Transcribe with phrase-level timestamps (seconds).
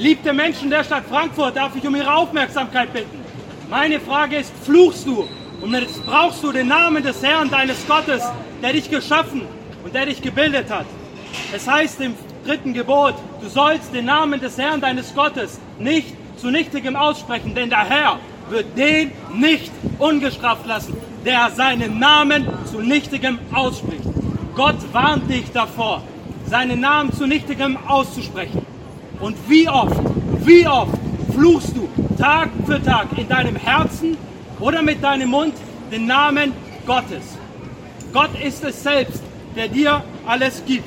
[0.00, 3.22] Geliebte Menschen der Stadt Frankfurt, darf ich um Ihre Aufmerksamkeit bitten.
[3.68, 5.28] Meine Frage ist, fluchst du
[5.60, 8.22] und jetzt brauchst du den Namen des Herrn, deines Gottes,
[8.62, 9.42] der dich geschaffen
[9.84, 10.86] und der dich gebildet hat.
[11.54, 12.14] Es heißt im
[12.46, 17.68] dritten Gebot, du sollst den Namen des Herrn, deines Gottes, nicht zu nichtigem aussprechen, denn
[17.68, 20.96] der Herr wird den nicht ungestraft lassen,
[21.26, 24.04] der seinen Namen zu nichtigem ausspricht.
[24.56, 26.02] Gott warnt dich davor,
[26.46, 28.64] seinen Namen zu nichtigem auszusprechen.
[29.20, 30.00] Und wie oft,
[30.44, 30.98] wie oft
[31.34, 34.16] fluchst du Tag für Tag in deinem Herzen
[34.58, 35.54] oder mit deinem Mund
[35.90, 36.52] den Namen
[36.86, 37.36] Gottes.
[38.12, 39.22] Gott ist es selbst,
[39.56, 40.84] der dir alles gibt.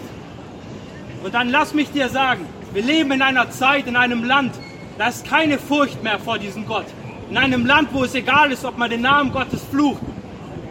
[1.23, 4.53] Und dann lass mich dir sagen, wir leben in einer Zeit, in einem Land,
[4.97, 6.85] da ist keine Furcht mehr vor diesem Gott.
[7.29, 10.01] In einem Land, wo es egal ist, ob man den Namen Gottes flucht.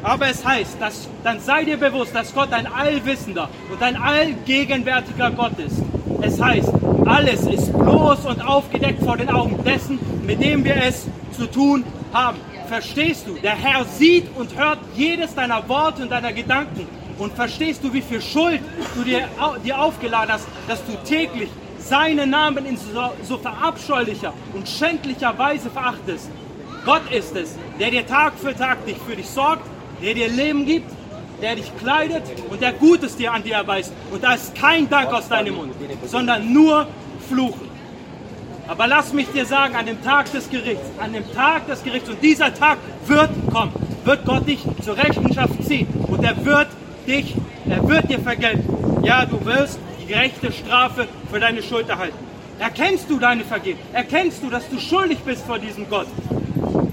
[0.03, 5.31] Aber es heißt, dass, dann sei dir bewusst, dass Gott ein allwissender und ein allgegenwärtiger
[5.31, 5.81] Gott ist.
[6.21, 6.73] Es heißt,
[7.07, 11.07] alles ist bloß und aufgedeckt vor den Augen dessen, mit dem wir es
[11.37, 12.39] zu tun haben.
[12.69, 13.35] Verstehst du?
[13.35, 16.87] Der Herr sieht und hört jedes deiner Worte und deiner Gedanken.
[17.19, 18.61] Und verstehst du, wie viel Schuld
[18.95, 19.29] du dir,
[19.65, 25.71] dir aufgeladen hast, dass du täglich seinen Namen in so, so verabscheulicher und schändlicher Weise
[25.71, 26.31] verachtest?
[26.85, 29.65] Gott ist es, der dir Tag für Tag dich für dich sorgt,
[30.03, 30.91] der dir Leben gibt,
[31.41, 33.93] der dich kleidet und der Gutes dir an dir erweist.
[34.11, 35.75] Und da ist kein Dank aus deinem Mund,
[36.07, 36.87] sondern nur
[37.33, 37.73] Fluchen.
[38.69, 42.09] Aber lass mich dir sagen, an dem Tag des Gerichts, an dem Tag des Gerichts,
[42.11, 43.73] und dieser Tag wird kommen,
[44.05, 46.69] wird Gott dich zur Rechenschaft ziehen und er wird
[47.07, 47.35] dich,
[47.69, 49.03] er wird dir vergelten.
[49.03, 52.17] Ja, du wirst die gerechte Strafe für deine Schuld erhalten.
[52.59, 53.81] Erkennst du deine Vergebung?
[53.93, 56.07] Erkennst du, dass du schuldig bist vor diesem Gott?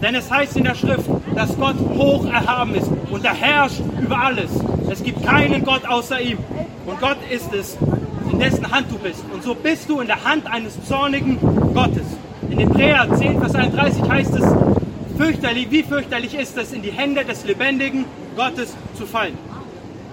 [0.01, 4.17] Denn es heißt in der Schrift, dass Gott hoch erhaben ist und er herrscht über
[4.17, 4.49] alles.
[4.89, 6.39] Es gibt keinen Gott außer ihm.
[6.85, 7.77] Und Gott ist es,
[8.31, 9.23] in dessen Hand du bist.
[9.33, 11.39] Und so bist du in der Hand eines zornigen
[11.73, 12.05] Gottes.
[12.49, 14.45] In Hebräer 10, Vers 31 heißt es,
[15.17, 18.05] fürchterlich, wie fürchterlich ist es, in die Hände des lebendigen
[18.35, 19.37] Gottes zu fallen.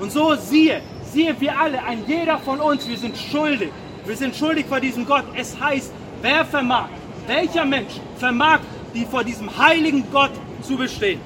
[0.00, 0.80] Und so siehe,
[1.12, 3.70] siehe wir alle, ein jeder von uns, wir sind schuldig.
[4.04, 5.24] Wir sind schuldig vor diesem Gott.
[5.34, 5.92] Es heißt,
[6.22, 6.88] wer vermag,
[7.26, 8.60] welcher Mensch vermag,
[8.94, 11.20] die vor diesem heiligen Gott zu bestehen?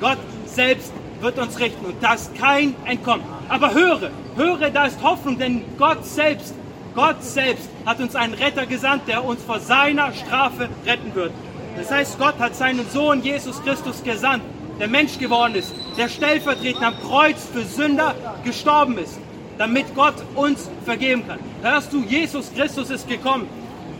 [0.00, 3.24] Gott selbst wird uns richten und da ist kein Entkommen.
[3.48, 6.54] Aber höre, höre, da ist Hoffnung, denn Gott selbst,
[6.94, 11.32] Gott selbst hat uns einen Retter gesandt, der uns vor seiner Strafe retten wird.
[11.76, 14.42] Das heißt, Gott hat seinen Sohn Jesus Christus gesandt,
[14.80, 18.14] der Mensch geworden ist, der stellvertretend am Kreuz für Sünder
[18.44, 19.18] gestorben ist,
[19.58, 21.38] damit Gott uns vergeben kann.
[21.62, 23.48] Hörst du, Jesus Christus ist gekommen.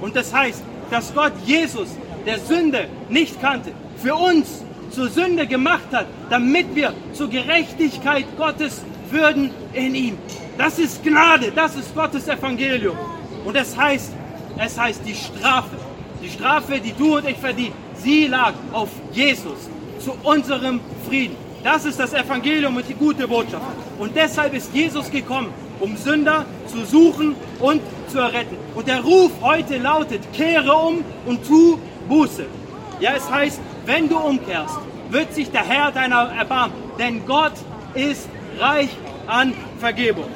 [0.00, 1.88] Und das heißt, dass Gott Jesus,
[2.26, 8.82] der Sünde nicht kannte, für uns zur Sünde gemacht hat, damit wir zur Gerechtigkeit Gottes
[9.10, 10.19] würden in ihm.
[10.56, 12.97] Das ist Gnade, das ist Gottes Evangelium.
[13.44, 14.12] Und es heißt,
[14.59, 15.77] es heißt die Strafe,
[16.22, 19.69] die Strafe, die du und ich verdienen, sie lag auf Jesus
[20.00, 21.37] zu unserem Frieden.
[21.62, 23.65] Das ist das Evangelium und die gute Botschaft.
[23.98, 28.56] Und deshalb ist Jesus gekommen, um Sünder zu suchen und zu erretten.
[28.75, 31.78] Und der Ruf heute lautet, kehre um und tu
[32.09, 32.47] Buße.
[33.00, 34.78] Ja, es heißt, wenn du umkehrst,
[35.09, 37.54] wird sich der Herr deiner erbarmen, denn Gott
[37.94, 38.28] ist
[38.59, 38.91] reich
[39.26, 40.28] an Vergebung.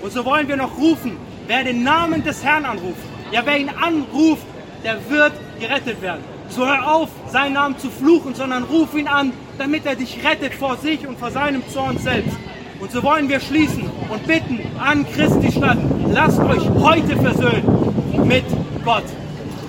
[0.00, 3.68] Und so wollen wir noch rufen, wer den Namen des Herrn anruft, ja, wer ihn
[3.68, 4.46] anruft,
[4.82, 6.24] der wird gerettet werden.
[6.48, 10.54] So hör auf, seinen Namen zu fluchen, sondern ruf ihn an, damit er dich rettet
[10.54, 12.38] vor sich und vor seinem Zorn selbst.
[12.80, 18.44] Und so wollen wir schließen und bitten an Christi Stadt, lasst euch heute versöhnen mit
[18.86, 19.04] Gott.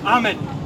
[0.02, 0.59] Amen.